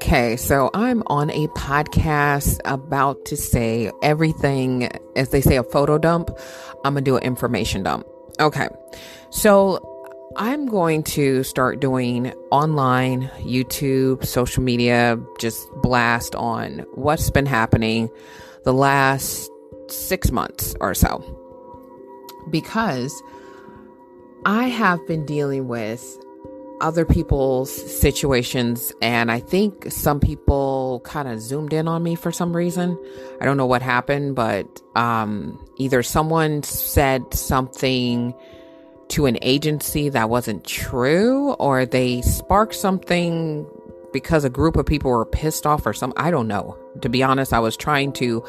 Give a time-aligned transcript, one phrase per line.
[0.00, 5.98] Okay, so I'm on a podcast about to say everything, as they say, a photo
[5.98, 6.30] dump.
[6.84, 8.06] I'm gonna do an information dump.
[8.38, 8.68] Okay,
[9.30, 9.80] so
[10.36, 18.08] I'm going to start doing online, YouTube, social media, just blast on what's been happening
[18.62, 19.50] the last
[19.88, 21.24] six months or so.
[22.50, 23.20] Because
[24.46, 26.00] I have been dealing with
[26.80, 32.32] other people's situations and I think some people kind of zoomed in on me for
[32.32, 32.98] some reason.
[33.40, 38.34] I don't know what happened, but um, either someone said something
[39.08, 43.66] to an agency that wasn't true or they sparked something
[44.12, 46.76] because a group of people were pissed off or some I don't know.
[47.02, 48.42] To be honest, I was trying to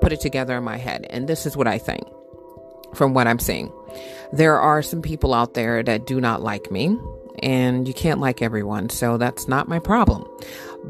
[0.00, 2.02] put it together in my head and this is what I think
[2.94, 3.72] from what I'm seeing.
[4.32, 6.96] There are some people out there that do not like me
[7.42, 10.26] and you can't like everyone, so that's not my problem.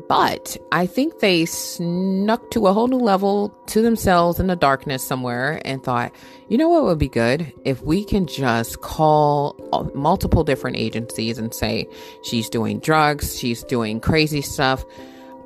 [0.09, 5.05] But I think they snuck to a whole new level to themselves in the darkness
[5.05, 6.13] somewhere and thought,
[6.49, 7.53] you know what would be good?
[7.65, 9.57] If we can just call
[9.95, 11.87] multiple different agencies and say,
[12.25, 14.85] she's doing drugs, she's doing crazy stuff,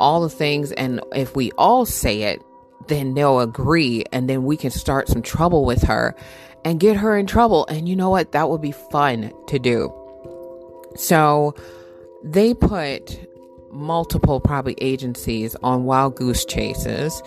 [0.01, 0.73] all the things.
[0.73, 2.43] And if we all say it,
[2.89, 6.17] then they'll agree and then we can start some trouble with her
[6.65, 7.67] and get her in trouble.
[7.67, 8.33] And you know what?
[8.33, 9.93] That would be fun to do.
[10.97, 11.55] So
[12.23, 13.19] they put
[13.71, 17.23] multiple probably agencies on wild goose chases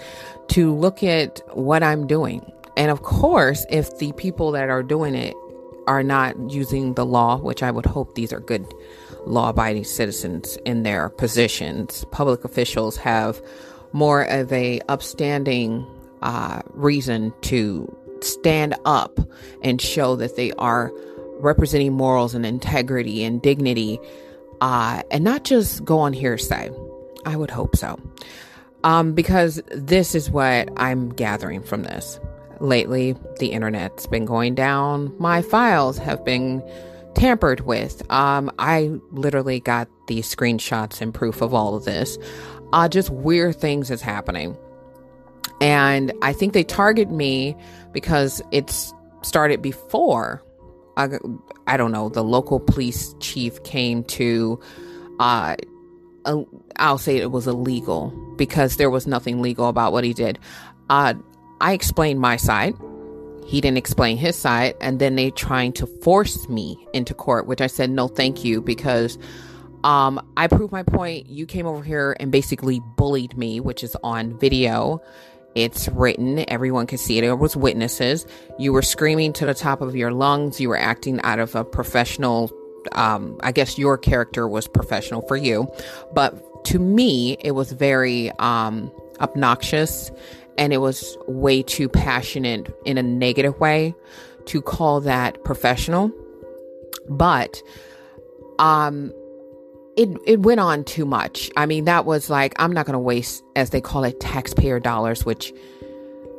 [0.50, 2.42] to look at what I'm doing.
[2.78, 5.36] And of course, if the people that are doing it
[5.88, 8.66] are not using the law, which I would hope these are good
[9.26, 13.42] law abiding citizens in their positions, public officials have
[13.94, 15.86] more of a upstanding
[16.22, 19.20] uh, reason to stand up
[19.64, 20.92] and show that they are
[21.42, 24.00] representing morals and integrity and dignity,
[24.62, 26.70] uh, and not just go on hearsay.
[27.26, 28.00] I would hope so.
[28.84, 32.20] Um, because this is what I'm gathering from this.
[32.60, 35.16] Lately, the internet's been going down.
[35.20, 36.64] My files have been
[37.14, 38.10] tampered with.
[38.12, 42.18] Um, I literally got the screenshots and proof of all of this.
[42.74, 44.58] Uh, just weird things is happening.
[45.60, 47.56] And I think they target me
[47.92, 50.44] because it's started before
[50.98, 51.10] I,
[51.68, 54.60] I don't know, the local police chief came to,
[55.20, 55.56] uh,
[56.78, 60.40] I'll say it was illegal because there was nothing legal about what he did.
[60.90, 61.14] Uh,
[61.60, 62.76] I explained my side.
[63.46, 64.76] He didn't explain his side.
[64.82, 68.62] And then they trying to force me into court, which I said, no, thank you,
[68.62, 69.18] because
[69.84, 71.28] um, I proved my point.
[71.28, 75.02] You came over here and basically bullied me, which is on video.
[75.56, 77.22] It's written, everyone could see it.
[77.22, 78.26] There was witnesses.
[78.58, 80.62] You were screaming to the top of your lungs.
[80.62, 82.52] You were acting out of a professional
[82.94, 85.72] um, I guess your character was professional for you,
[86.14, 90.12] but to me, it was very um, obnoxious
[90.58, 93.96] and it was way too passionate in a negative way
[94.46, 96.12] to call that professional.
[97.10, 97.62] But
[98.60, 99.14] um,
[99.98, 101.52] it it went on too much.
[101.58, 104.80] I mean, that was like I'm not going to waste, as they call it, taxpayer
[104.80, 105.54] dollars, which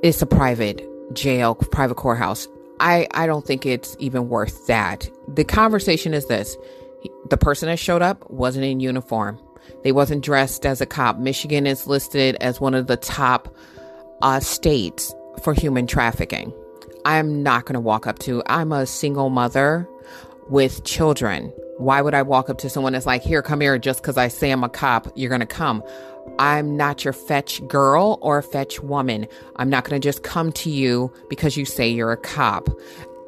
[0.02, 2.48] is a private jail, private courthouse.
[2.80, 5.08] I I don't think it's even worth that.
[5.28, 6.56] The conversation is this:
[7.28, 9.38] the person that showed up wasn't in uniform.
[9.84, 11.18] They wasn't dressed as a cop.
[11.18, 13.54] Michigan is listed as one of the top
[14.22, 16.52] uh, states for human trafficking.
[17.04, 18.42] I'm not going to walk up to.
[18.46, 19.88] I'm a single mother
[20.48, 21.52] with children.
[21.82, 24.28] Why would I walk up to someone that's like, here, come here, just because I
[24.28, 25.82] say I'm a cop, you're going to come?
[26.38, 29.26] I'm not your fetch girl or fetch woman.
[29.56, 32.68] I'm not going to just come to you because you say you're a cop.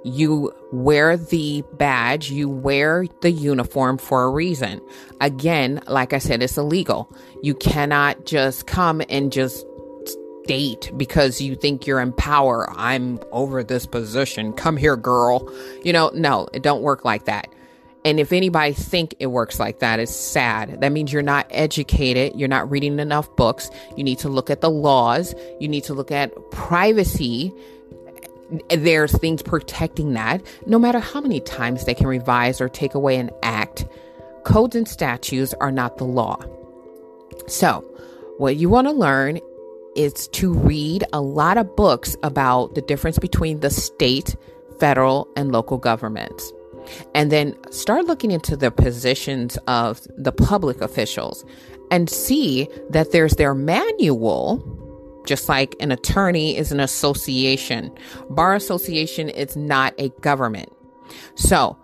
[0.05, 4.81] You wear the badge, you wear the uniform for a reason.
[5.21, 7.13] Again, like I said, it's illegal.
[7.43, 9.67] You cannot just come and just
[10.47, 12.71] date because you think you're in power.
[12.77, 14.53] I'm over this position.
[14.53, 15.51] Come here, girl.
[15.83, 17.49] You know, no, it don't work like that.
[18.05, 20.81] And if anybody think it works like that, it's sad.
[20.83, 22.39] That means you're not educated.
[22.39, 23.71] You're not reading enough books.
[23.97, 25.35] You need to look at the laws.
[25.59, 27.53] You need to look at privacy.
[28.69, 30.43] There's things protecting that.
[30.67, 33.87] No matter how many times they can revise or take away an act,
[34.45, 36.39] codes and statutes are not the law.
[37.47, 37.81] So,
[38.37, 39.41] what you want to learn
[39.97, 44.37] is to read a lot of books about the difference between the state,
[44.79, 46.53] federal, and local governments
[47.15, 51.45] and then start looking into the positions of the public officials
[51.91, 54.63] and see that there's their manual
[55.27, 57.91] just like an attorney is an association
[58.31, 60.71] bar association is not a government
[61.35, 61.77] so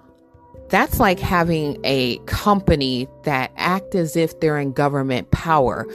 [0.71, 5.87] That's like having a company that act as if they're in government power.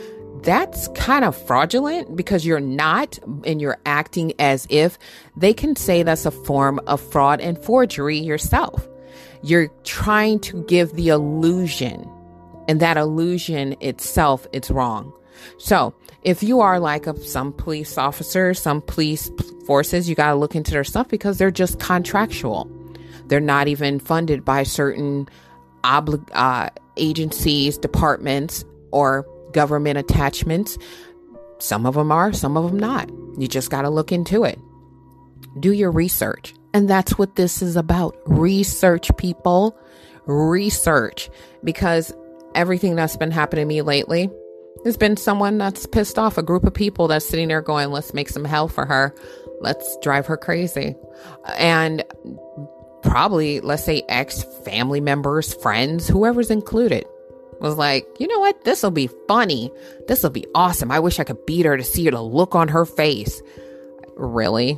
[0.43, 4.99] That's kind of fraudulent because you're not and you're acting as if
[5.37, 8.87] they can say that's a form of fraud and forgery yourself.
[9.45, 12.09] You're trying to give the illusion
[12.67, 15.13] and that illusion itself it's wrong.
[15.59, 15.93] So,
[16.23, 19.29] if you are like a, some police officers, some police
[19.67, 22.67] forces, you got to look into their stuff because they're just contractual.
[23.27, 25.29] They're not even funded by certain
[25.83, 30.79] obli- uh, agencies, departments, or government attachments.
[31.59, 33.11] Some of them are, some of them not.
[33.37, 34.59] You just got to look into it.
[35.59, 36.55] Do your research.
[36.75, 38.17] And that's what this is about.
[38.25, 39.77] Research, people.
[40.25, 41.29] Research.
[41.63, 42.13] Because
[42.53, 44.29] everything that's been happening to me lately,
[44.83, 48.13] there's been someone that's pissed off, a group of people that's sitting there going, let's
[48.13, 49.15] make some hell for her.
[49.61, 50.97] Let's drive her crazy.
[51.57, 52.03] And
[53.03, 57.05] probably, let's say, ex family members, friends, whoever's included
[57.61, 58.65] was like, you know what?
[58.65, 59.71] This will be funny.
[60.09, 60.91] This will be awesome.
[60.91, 63.41] I wish I could beat her to see her the look on her face.
[64.17, 64.77] Really?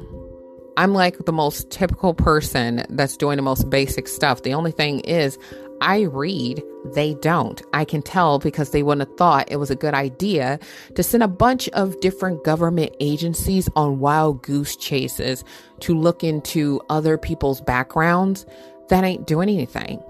[0.77, 4.43] I'm like the most typical person that's doing the most basic stuff.
[4.43, 5.39] The only thing is,
[5.81, 6.63] I read,
[6.93, 7.59] they don't.
[7.73, 10.59] I can tell because they wouldn't have thought it was a good idea
[10.93, 15.43] to send a bunch of different government agencies on wild goose chases
[15.81, 18.45] to look into other people's backgrounds
[18.89, 20.01] that ain't doing anything.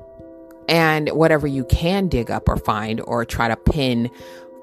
[0.67, 4.09] And whatever you can dig up or find or try to pin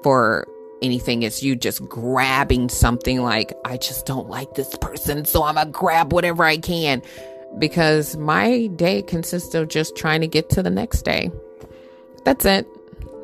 [0.03, 0.47] for
[0.81, 5.55] anything is you just grabbing something like, I just don't like this person, so I'm
[5.55, 7.01] gonna grab whatever I can
[7.59, 11.31] because my day consists of just trying to get to the next day.
[12.23, 12.67] That's it.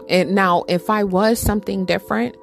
[0.09, 2.35] And now, if I was something different,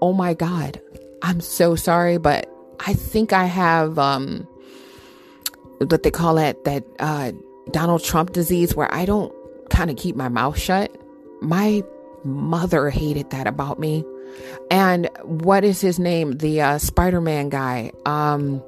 [0.00, 0.80] oh my God,
[1.22, 2.50] I'm so sorry, but
[2.80, 4.46] I think I have um,
[5.78, 7.32] what they call it that uh,
[7.70, 9.32] Donald Trump disease where I don't
[9.70, 10.94] kind of keep my mouth shut.
[11.40, 11.82] My
[12.24, 14.04] mother hated that about me.
[14.70, 16.38] And what is his name?
[16.38, 17.92] The uh, Spider Man guy.
[18.06, 18.62] Um,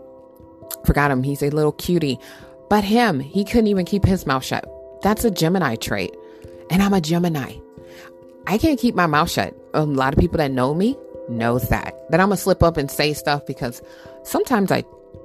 [0.85, 1.23] forgot him.
[1.23, 2.19] He's a little cutie.
[2.69, 4.69] But him, he couldn't even keep his mouth shut.
[5.03, 6.15] That's a Gemini trait.
[6.71, 7.57] And I'm a Gemini.
[8.47, 9.55] I can't keep my mouth shut.
[9.75, 10.97] A lot of people that know me
[11.29, 11.95] knows that.
[12.11, 13.83] That I'm gonna slip up and say stuff because
[14.25, 14.85] sometimes I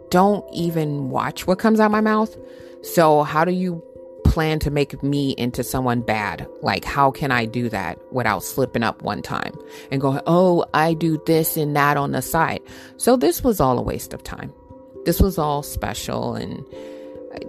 [0.09, 2.35] don't even watch what comes out my mouth.
[2.83, 3.83] So how do you
[4.31, 6.47] plan to make me into someone bad?
[6.61, 9.53] Like how can I do that without slipping up one time
[9.91, 12.61] and going, "Oh, I do this and that on the side."
[12.97, 14.53] So this was all a waste of time.
[15.05, 16.63] This was all special and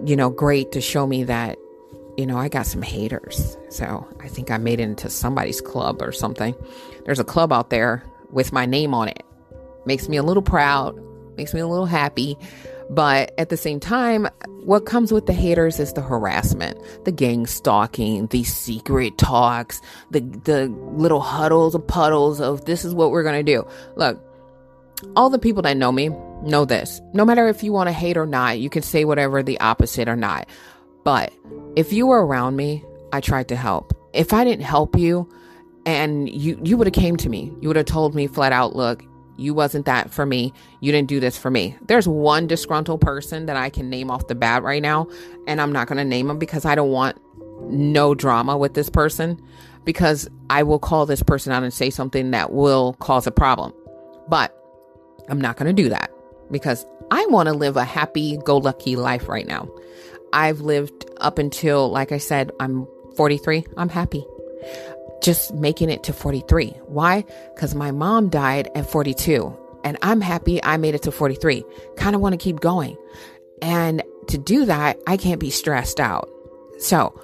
[0.05, 1.57] you know, great to show me that,
[2.17, 3.57] you know, I got some haters.
[3.69, 6.55] So I think I made it into somebody's club or something.
[7.05, 9.23] There's a club out there with my name on it.
[9.85, 10.97] Makes me a little proud,
[11.37, 12.37] makes me a little happy.
[12.89, 14.27] But at the same time,
[14.63, 19.81] what comes with the haters is the harassment, the gang stalking, the secret talks,
[20.11, 23.65] the the little huddles and puddles of this is what we're gonna do.
[23.95, 24.21] Look,
[25.15, 26.09] all the people that know me
[26.43, 27.01] know this.
[27.13, 30.07] No matter if you want to hate or not, you can say whatever the opposite
[30.07, 30.47] or not.
[31.03, 31.33] But
[31.75, 33.93] if you were around me, I tried to help.
[34.13, 35.29] If I didn't help you
[35.85, 37.51] and you you would have came to me.
[37.61, 39.03] You would have told me flat out, look,
[39.37, 40.53] you wasn't that for me.
[40.79, 41.75] You didn't do this for me.
[41.81, 45.07] There's one disgruntled person that I can name off the bat right now,
[45.47, 47.19] and I'm not going to name him because I don't want
[47.61, 49.41] no drama with this person
[49.85, 53.73] because I will call this person out and say something that will cause a problem.
[54.27, 54.55] But
[55.29, 56.11] I'm not going to do that
[56.51, 59.69] because I want to live a happy go lucky life right now.
[60.31, 63.65] I've lived up until, like I said, I'm 43.
[63.77, 64.25] I'm happy.
[65.23, 66.67] Just making it to 43.
[66.85, 67.25] Why?
[67.55, 71.63] Because my mom died at 42 and I'm happy I made it to 43.
[71.97, 72.97] Kind of want to keep going.
[73.61, 76.29] And to do that, I can't be stressed out.
[76.79, 77.19] So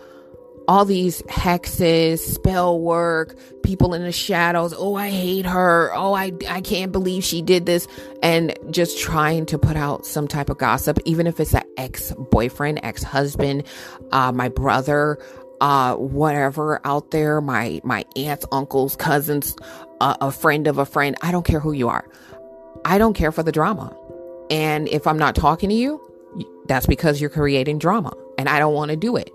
[0.70, 4.72] all these hexes, spell work, people in the shadows.
[4.78, 5.92] Oh, I hate her.
[5.96, 7.88] Oh, I, I can't believe she did this.
[8.22, 12.14] And just trying to put out some type of gossip, even if it's an ex
[12.16, 13.64] boyfriend, ex husband,
[14.12, 15.18] uh, my brother,
[15.62, 19.56] uh, whatever out there, my, my aunts, uncles, cousins,
[20.02, 21.16] uh, a friend of a friend.
[21.22, 22.08] I don't care who you are.
[22.86, 23.96] I don't care for the drama.
[24.50, 26.02] And if I'm not talking to you,
[26.68, 29.30] that's because you're creating drama and I don't want to do it.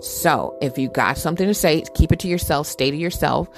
[0.00, 3.48] So if you got something to say, keep it to yourself, stay to yourself.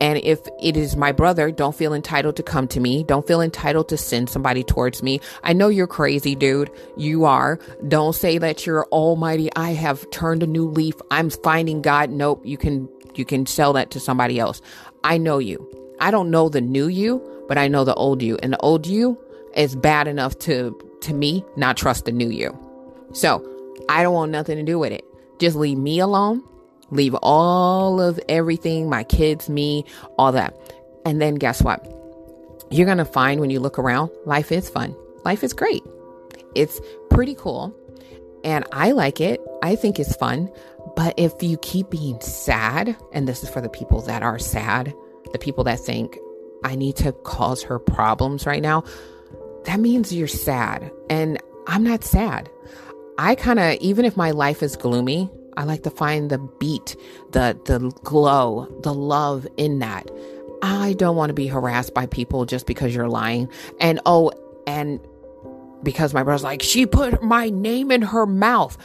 [0.00, 3.04] And if it is my brother, don't feel entitled to come to me.
[3.04, 5.20] Don't feel entitled to send somebody towards me.
[5.44, 6.70] I know you're crazy, dude.
[6.96, 7.58] You are.
[7.86, 9.50] Don't say that you're almighty.
[9.54, 10.94] I have turned a new leaf.
[11.10, 12.10] I'm finding God.
[12.10, 12.40] Nope.
[12.44, 14.62] You can, you can sell that to somebody else.
[15.04, 15.68] I know you.
[16.00, 18.38] I don't know the new you, but I know the old you.
[18.42, 19.18] And the old you
[19.54, 22.58] is bad enough to, to me, not trust the new you.
[23.12, 23.44] So
[23.88, 25.04] I don't want nothing to do with it
[25.38, 26.42] Just leave me alone.
[26.90, 29.84] Leave all of everything, my kids, me,
[30.18, 30.54] all that.
[31.04, 31.86] And then guess what?
[32.70, 34.94] You're going to find when you look around, life is fun.
[35.24, 35.82] Life is great.
[36.54, 36.80] It's
[37.10, 37.74] pretty cool.
[38.44, 39.40] And I like it.
[39.62, 40.50] I think it's fun.
[40.96, 44.94] But if you keep being sad, and this is for the people that are sad,
[45.32, 46.18] the people that think,
[46.64, 48.84] I need to cause her problems right now,
[49.64, 50.90] that means you're sad.
[51.08, 52.50] And I'm not sad.
[53.18, 56.96] I kind of, even if my life is gloomy, I like to find the beat,
[57.32, 60.10] the the glow, the love in that.
[60.62, 63.48] I don't want to be harassed by people just because you're lying.
[63.80, 64.32] And oh,
[64.66, 65.00] and
[65.82, 68.76] because my brother's like, she put my name in her mouth.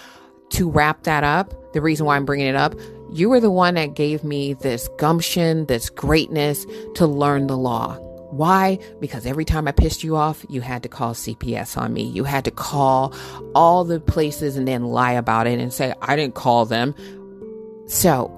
[0.51, 2.75] To wrap that up, the reason why I'm bringing it up,
[3.11, 7.97] you were the one that gave me this gumption, this greatness to learn the law.
[8.31, 8.79] Why?
[8.99, 12.03] Because every time I pissed you off, you had to call CPS on me.
[12.03, 13.13] You had to call
[13.53, 16.95] all the places and then lie about it and say, I didn't call them.
[17.87, 18.31] So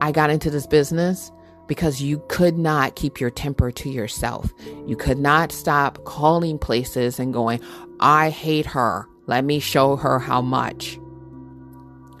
[0.00, 1.30] I got into this business
[1.66, 4.52] because you could not keep your temper to yourself.
[4.86, 7.60] You could not stop calling places and going,
[8.00, 9.08] I hate her.
[9.26, 10.98] Let me show her how much.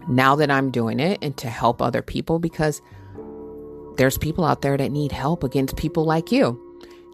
[0.08, 2.80] Now that I'm doing it and to help other people because
[3.96, 6.60] there's people out there that need help against people like you.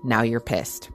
[0.02, 0.90] Now you're pissed.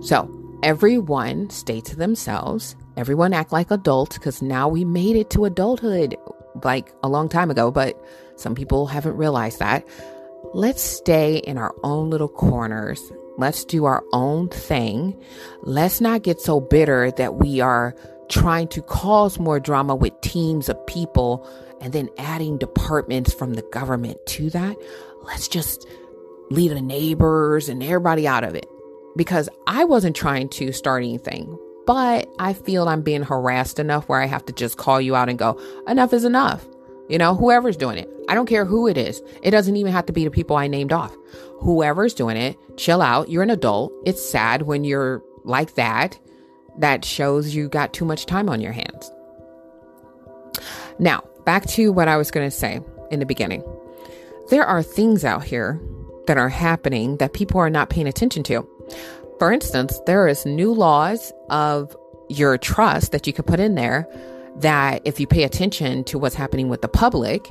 [0.00, 2.76] So everyone stay to themselves.
[2.96, 6.16] Everyone act like adults because now we made it to adulthood
[6.64, 8.02] like a long time ago, but
[8.36, 9.86] some people haven't realized that.
[10.54, 13.12] Let's stay in our own little corners.
[13.36, 15.20] Let's do our own thing.
[15.62, 17.94] Let's not get so bitter that we are
[18.28, 21.48] trying to cause more drama with teams of people
[21.80, 24.76] and then adding departments from the government to that.
[25.22, 25.86] Let's just
[26.50, 28.68] leave the neighbors and everybody out of it
[29.16, 34.20] because I wasn't trying to start anything, but I feel I'm being harassed enough where
[34.20, 36.66] I have to just call you out and go, enough is enough.
[37.08, 38.08] You know, whoever's doing it.
[38.28, 39.22] I don't care who it is.
[39.42, 41.16] It doesn't even have to be the people I named off.
[41.60, 43.30] Whoever's doing it, chill out.
[43.30, 43.92] You're an adult.
[44.04, 46.18] It's sad when you're like that.
[46.78, 49.10] That shows you got too much time on your hands.
[50.98, 53.64] Now, back to what I was going to say in the beginning.
[54.50, 55.80] There are things out here
[56.28, 58.66] that are happening that people are not paying attention to.
[59.38, 61.96] For instance, there is new laws of
[62.28, 64.06] your trust that you could put in there
[64.56, 67.48] that if you pay attention to what's happening with the public,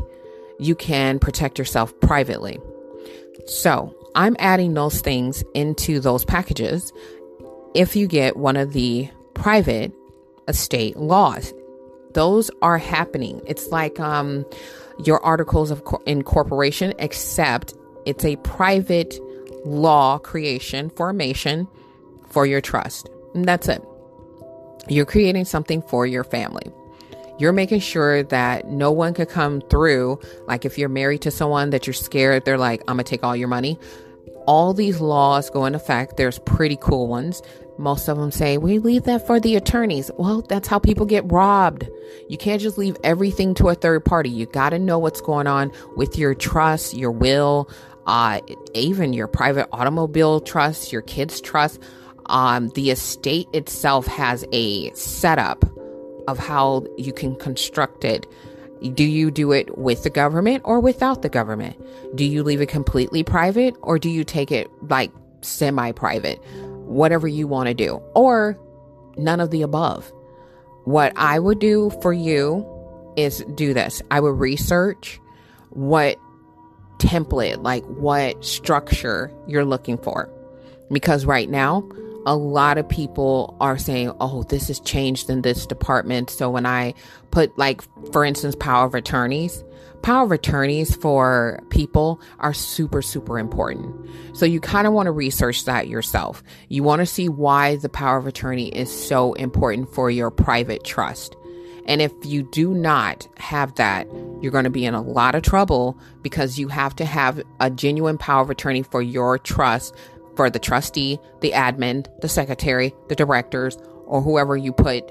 [0.59, 2.59] you can protect yourself privately.
[3.45, 6.93] So I'm adding those things into those packages
[7.73, 9.93] if you get one of the private
[10.47, 11.53] estate laws.
[12.13, 13.41] Those are happening.
[13.45, 14.45] It's like um,
[15.03, 17.73] your articles of incorporation, except
[18.07, 19.19] it's a private
[19.65, 21.67] law creation formation
[22.29, 23.09] for your trust.
[23.35, 23.83] And that's it.
[24.87, 26.71] You're creating something for your family.
[27.37, 30.19] You're making sure that no one could come through.
[30.47, 33.23] Like if you're married to someone that you're scared, they're like, I'm going to take
[33.23, 33.77] all your money.
[34.47, 36.15] All these laws go into effect.
[36.15, 37.41] There's pretty cool ones.
[37.77, 40.09] Most of them say, we leave that for the attorneys.
[40.17, 41.87] Well, that's how people get robbed.
[42.27, 44.29] You can't just leave everything to a third party.
[44.29, 47.69] You got to know what's going on with your trust, your will,
[48.07, 48.39] uh,
[48.73, 51.79] even your private automobile trust, your kids' trust.
[52.27, 55.63] Um, the estate itself has a setup
[56.27, 58.25] of how you can construct it.
[58.93, 61.75] Do you do it with the government or without the government?
[62.15, 65.11] Do you leave it completely private or do you take it like
[65.41, 66.43] semi private?
[66.85, 68.57] Whatever you want to do, or
[69.17, 70.11] none of the above.
[70.85, 72.65] What I would do for you
[73.17, 75.19] is do this I would research
[75.71, 76.17] what
[76.97, 80.29] template, like what structure you're looking for.
[80.91, 81.87] Because right now,
[82.25, 86.29] a lot of people are saying, oh, this has changed in this department.
[86.29, 86.93] So when I
[87.31, 89.63] put, like, for instance, power of attorneys,
[90.01, 94.09] power of attorneys for people are super, super important.
[94.33, 96.43] So you kind of want to research that yourself.
[96.67, 100.83] You want to see why the power of attorney is so important for your private
[100.83, 101.36] trust.
[101.87, 104.07] And if you do not have that,
[104.41, 107.69] you're going to be in a lot of trouble because you have to have a
[107.69, 109.95] genuine power of attorney for your trust
[110.35, 115.09] for the trustee, the admin, the secretary, the directors, or whoever you put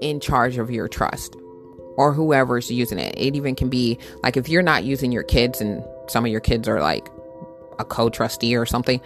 [0.00, 1.36] in charge of your trust
[1.96, 3.14] or whoever's using it.
[3.16, 6.40] It even can be like if you're not using your kids and some of your
[6.40, 7.08] kids are like
[7.78, 9.00] a co trustee or something,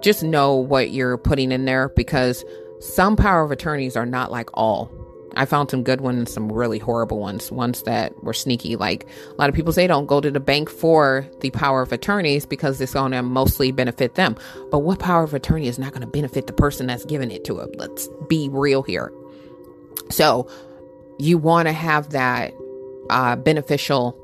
[0.00, 2.44] just know what you're putting in there because
[2.80, 4.90] some power of attorneys are not like all.
[5.34, 8.76] I found some good ones, some really horrible ones, ones that were sneaky.
[8.76, 11.92] Like a lot of people say, don't go to the bank for the power of
[11.92, 14.36] attorneys because it's going to mostly benefit them.
[14.70, 17.44] But what power of attorney is not going to benefit the person that's giving it
[17.44, 17.70] to them?
[17.76, 19.12] Let's be real here.
[20.10, 20.48] So
[21.18, 22.54] you want to have that
[23.10, 24.18] uh, beneficial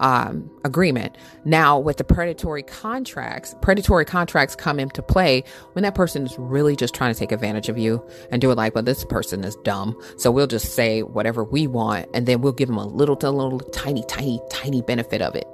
[0.00, 1.16] um, agreement.
[1.44, 6.76] Now, with the predatory contracts, predatory contracts come into play when that person is really
[6.76, 9.56] just trying to take advantage of you and do it like, well, this person is
[9.56, 9.98] dumb.
[10.16, 13.30] So we'll just say whatever we want and then we'll give them a little to
[13.30, 15.46] little tiny, tiny, tiny benefit of it.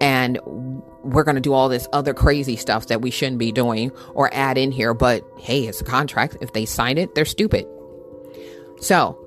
[0.00, 0.38] And
[1.02, 4.28] we're going to do all this other crazy stuff that we shouldn't be doing or
[4.34, 4.92] add in here.
[4.92, 6.36] But hey, it's a contract.
[6.40, 7.66] If they sign it, they're stupid.
[8.80, 9.18] So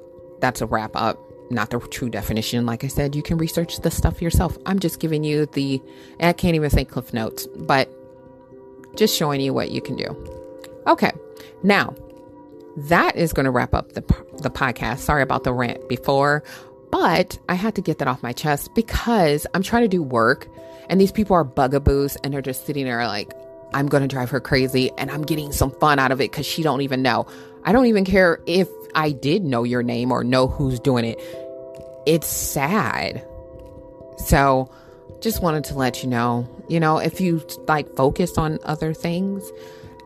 [0.42, 1.20] that's a wrap up
[1.50, 2.66] not the true definition.
[2.66, 4.58] Like I said, you can research the stuff yourself.
[4.66, 5.82] I'm just giving you the,
[6.20, 7.90] I can't even say cliff notes, but
[8.96, 10.16] just showing you what you can do.
[10.88, 11.12] Okay.
[11.64, 11.96] Now,
[12.78, 14.02] that is going to wrap up the,
[14.42, 15.00] the podcast.
[15.00, 16.44] Sorry about the rant before,
[16.92, 20.48] but I had to get that off my chest because I'm trying to do work
[20.90, 23.32] and these people are bugaboos and they're just sitting there like,
[23.74, 26.46] I'm going to drive her crazy and I'm getting some fun out of it because
[26.46, 27.28] she don't even know.
[27.64, 31.20] I don't even care if I did know your name or know who's doing it.
[32.06, 33.26] It's sad.
[34.18, 34.72] So,
[35.22, 39.50] just wanted to let you know, you know, if you like focus on other things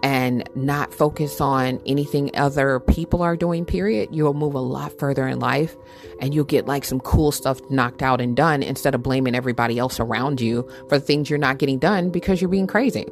[0.02, 5.28] and not focus on anything other people are doing, period, you'll move a lot further
[5.28, 5.76] in life
[6.20, 9.80] and you'll get like some cool stuff knocked out and done instead of blaming everybody
[9.80, 13.06] else around you for things you're not getting done because you're being crazy.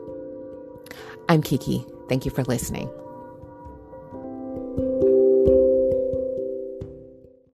[1.29, 1.85] I'm Kiki.
[2.09, 2.89] Thank you for listening.